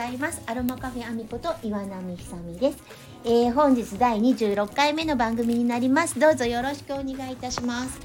[0.00, 0.40] ざいます。
[0.46, 2.78] アロマカフェアミこと岩波ひさみです、
[3.22, 6.18] えー、本日第26回目の番組になります。
[6.18, 8.00] どうぞよろしくお願いいたします。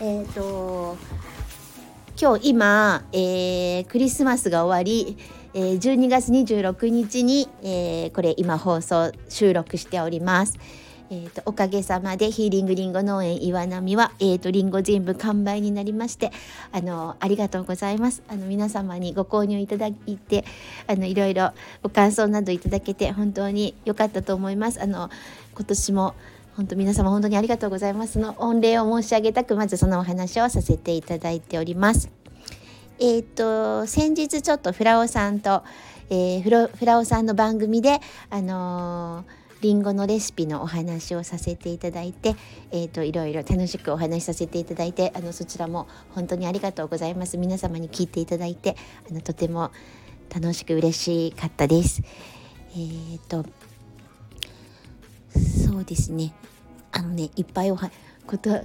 [0.00, 0.96] えっ、ー、と
[2.20, 5.18] 今日今、えー、クリスマスが終わり
[5.54, 10.58] えー、12月26日に、えー、これ今放送収録しております。
[11.12, 16.32] えーと、おかげさまでヒーリングリンゴ農園岩波は、えーと、リンゴ全部完売になりまして
[16.72, 18.22] あのありがとうございます。
[18.28, 20.46] あの皆様にご購入いただいて
[20.86, 21.52] あのいろいろ
[21.82, 24.82] ご感想などいただけて本当に良かったと思います。
[24.82, 25.10] あの
[25.54, 26.14] 今年も
[26.56, 28.18] 本当皆様本当にありがとうございます。
[28.18, 32.10] の御礼を申し上げたくまずそのお話をさせていただいております。
[32.98, 35.62] えっ、ー、と先日ちょっとフラオさんと、
[36.08, 42.34] えー、フロフラオさんの番組であのーりんごのレシピのお話をさせていただいて、
[42.72, 48.76] えーと、いろいろ楽しくお話しさせていただいてあのそちらも本当にありがとうございます皆様に聞いていただいて
[49.08, 49.70] あのとても
[50.34, 52.02] 楽しく嬉しかったです。
[52.72, 53.46] えーと
[55.34, 56.34] そうですね
[56.90, 57.90] あのねいっぱいおは
[58.26, 58.64] こと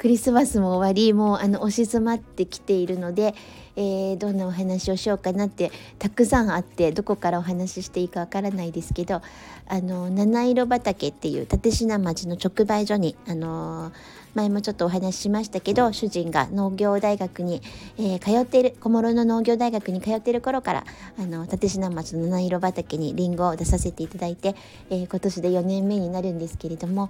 [0.00, 3.34] クリスマスも終わりもうあの押し詰まってきているので、
[3.80, 9.22] えー、どんなお話をしようかなってたくさんあってどこからお話ししていいかわからないですけど
[9.66, 13.90] あの七色畑っていう立科町の直売所にあの
[14.34, 17.62] 前もちょっとお話ししましたけど主人が農業大学に、
[17.96, 20.84] えー、通っている小諸の農業大学に通っている頃から
[21.18, 24.54] あの立科町の七色畑にりんごを出させていただいて、
[24.90, 27.08] え、今年で4年目になるんですけれども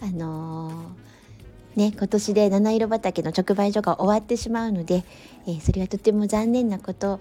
[0.00, 1.12] あのー
[1.76, 5.04] ね、今年で七色畑の直売所が終わってしまうので、
[5.46, 7.18] えー、それはとても残念なこと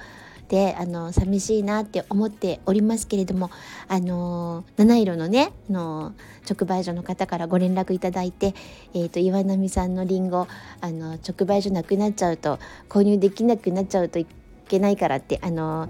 [0.50, 3.50] であの寂しいなって思っておりますけれども
[3.88, 6.14] あの七色のねあの
[6.50, 8.54] 直売所の方からご連絡いただいて、
[8.94, 10.50] えーと、岩波さんのりんご
[10.82, 14.28] あの直売所なくなっちゃうと購入できなくなっちゃうとい
[14.68, 15.88] けないからってあの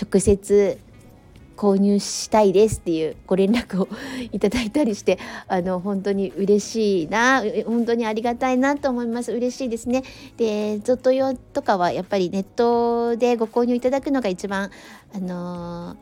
[0.00, 0.78] 直接
[1.58, 3.88] 購入したいですっていうご連絡を
[4.30, 5.18] いただいたりして
[5.48, 9.32] あの本当に嬉しいな本当にありがたいなと思います。
[9.32, 10.04] 嬉しいですね。
[10.36, 14.70] でゾット用とかはやっぱりネットでご購入いただくのが一番
[15.12, 15.96] あの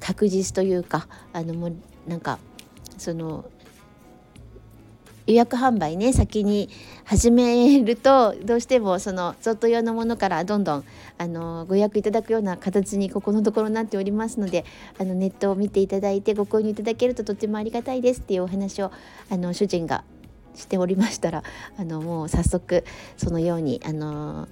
[0.00, 1.76] 確実というかあのもう
[2.08, 2.40] なんか
[2.98, 3.44] その
[5.26, 6.68] 予約販売ね先に
[7.04, 10.84] 始めるとどうしてもその贈答用のものからどんどん
[11.16, 14.64] あのご予約いただくような形にここのところになっておりますので
[14.98, 18.92] あのネットを見ていただいてご購入いただけるととってもありがたいですっていうお話を
[19.30, 20.04] あの主人が
[20.54, 21.42] しておりましたら
[21.78, 22.84] あのもう早速
[23.16, 24.46] そのようにあの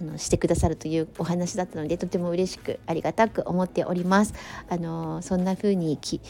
[0.00, 4.34] あのしてくださるというお話だったのでとても嬉しくありがたく思っております。
[4.68, 6.20] あのそんな風にき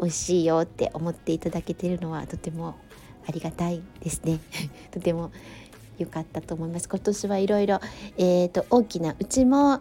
[0.00, 2.76] 美味しいよって思っていただけているのはとても
[3.28, 4.40] ありがたいですね。
[4.90, 5.30] とても
[5.98, 6.88] 良かったと思います。
[6.88, 7.80] 今年はいろいろ
[8.18, 9.80] えっ、ー、と大きなうちも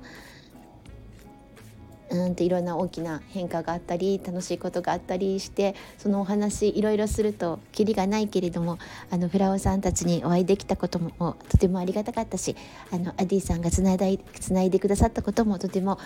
[2.12, 8.78] うんといろんな大きな変化があったり楽しいことがあったりしてそのお話いろいろするとキリがないけれども
[9.10, 12.56] あのフラオさんたちにお会いできたこともとてもありがたかったし
[12.92, 14.06] あのアディさんがつないだ
[14.40, 15.98] つないでくださったこともとても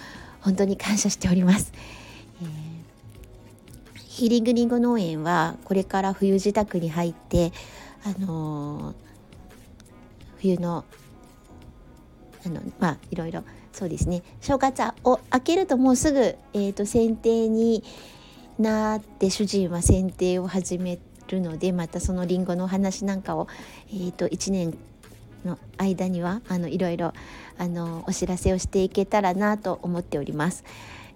[0.41, 1.73] 本当に感謝しております。
[2.41, 7.51] えー、ヒーリングリンゴ農園はこれから冬自宅に入って
[8.03, 8.95] あのー、
[10.37, 10.85] 冬の
[12.45, 17.83] あのまあいろいろそうですね正月を明けるともうすぐ、えーと、剪定に
[18.59, 23.47] なって主人は剪定を始めるのでまたそのりんごのお話なんかを、
[23.89, 24.77] えーと、1年
[25.43, 27.13] の間にはあのいろいろ
[27.57, 30.63] あのお知らせをしていけたらなと思っております。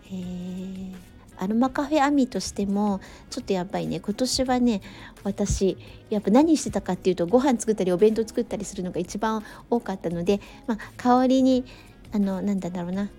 [0.07, 1.08] えー
[1.39, 4.81] アロマカフェアミとしてもちょっとやっぱりね今年はね
[5.23, 5.77] 私
[6.09, 11.65] やっぱ何してたかっていうとご飯作ったりお弁当作ったりするのが一番多かったので、まあ、香りに
[12.13, 13.09] あのなんだろうな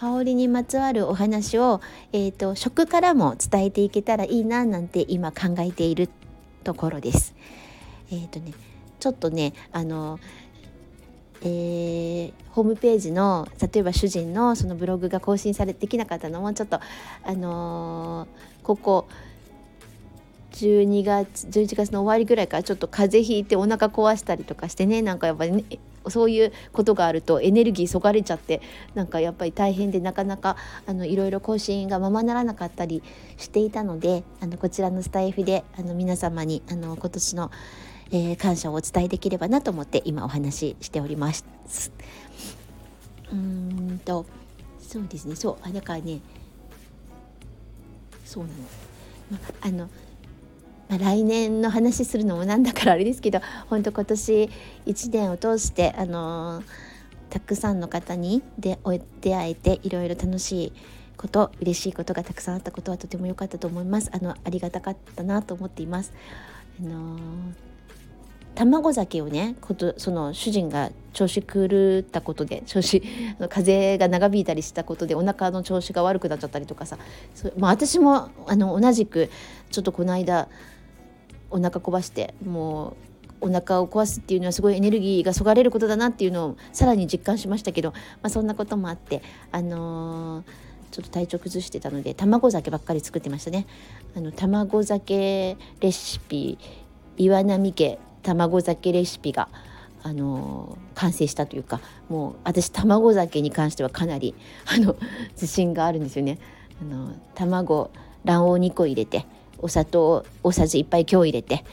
[0.00, 1.82] 香りにまつわるお話を、
[2.14, 6.08] えーと、食からも伝えていけたらいいななんて今考えている
[6.64, 7.34] ところです。
[8.10, 8.54] えーとね、
[8.98, 10.18] ちょっとねあの、
[11.42, 16.80] えー、ホームページの例えば主人のそのブログが更新されできなかったのもちょっと
[17.24, 19.08] あのー、ここ
[20.52, 25.64] 12月11月の終わりぐらいからちょっと風邪ひいてお腹壊したりとかしてねなんかやっぱり、ね、
[26.08, 28.60] そういうことがあるとエネルギーそがれちゃって
[28.94, 33.02] なんかやっぱり大変でなかなかあのいろいろ更新がままならなかったり
[33.36, 37.50] していたのであのこちらのスタイフであの皆様にあの今年の、
[38.12, 41.44] えー、感謝をお伝えできればなと思って今お話ししております。
[43.32, 44.26] うんと
[44.80, 46.20] そうですねそうあだからね
[48.24, 48.56] そうなの。
[49.30, 49.88] まあの
[50.88, 54.50] まあ、来年の話するのもなんだからあれですけど本当今年
[54.86, 56.64] 1年を通してあの
[57.28, 58.76] たくさんの方に出
[59.20, 60.72] 出会えていろいろ楽しい
[61.16, 66.12] こと嬉しいことがたくさんあったことはとても良かったと思いますあのありがたかったなと思っています
[66.80, 67.69] あのー
[68.54, 73.02] 卵酒をねことその主人が調子狂ったことで調子
[73.48, 76.98] 風邪が長引いたりしたことでお腹の調子が悪くなっちゃったりとかさ
[77.34, 79.30] そまあ、私もあの同じく
[79.70, 80.48] ちょっとこの間
[81.50, 82.96] お腹壊しても
[83.40, 93.66] うお腹を壊すっていうのはすごいエネルギーがそがれることだなっていうのをさらに実感しましたけど、まあ、そんなこともあってあのーちょっと体調崩してたので卵酒ばっかり作ってましたね。
[94.16, 96.58] あの卵酒レシピ
[97.16, 99.48] 岩波家卵酒レシピが
[100.02, 104.34] あの完成したというかもう私卵酒に関してはかなり
[104.66, 104.96] あの
[105.32, 106.38] 自信があるんですよね。
[106.80, 107.90] あの卵
[108.24, 109.26] 卵黄2個入れて
[109.58, 111.64] お砂糖大さじ1杯強入れて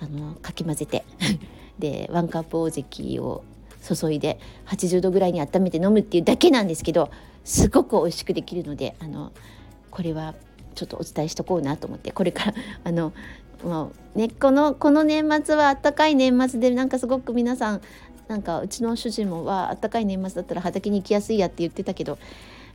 [0.00, 1.04] あのかき混ぜて
[1.78, 3.42] でワンカップ大関を
[3.82, 7.10] 注いで80度ぐらいに温めて飲むっていうだけなんですけど
[7.44, 9.32] すごく美味しくできるのであの
[9.90, 10.34] これは
[10.74, 12.54] ちょっとお伝えしとこうなと思ってこれから
[12.84, 13.12] あの
[13.62, 17.80] もうねこのこの年末はあったかい年末でなんかすごく皆さん
[18.28, 22.18] なんかうちの主人もはあったかい年末だったら畑に行きやすいやって言ってたけど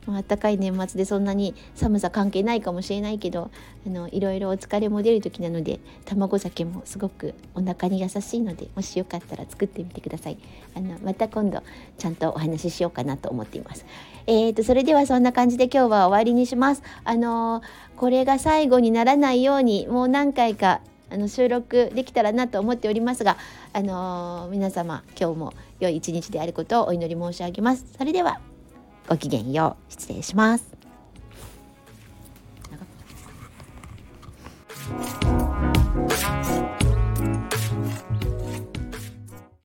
[0.06, 3.50] あったかい年末でそんなに寒さ関係ないかもしれないけど
[3.86, 10.38] あのいろいろお疲れも出る時なので卵酒もすごくお腹に優しいのでもしよかったら作ってみてください。
[10.74, 11.62] あのまた今度
[11.98, 13.84] ちゃんとお話ししようかなと思っています。
[14.26, 16.82] えーとそれではそんな感じで今日は終わりにします。
[17.04, 17.62] あの
[17.96, 20.80] これが最後にならないようにもう何回か
[21.10, 23.36] あの収録できたらなと思っておりますが、
[23.72, 27.86] あのー、皆様今日も良い一日であることをお祈り申し上げます。
[27.96, 28.57] それでは。
[29.08, 30.77] ごきげんよう失礼します。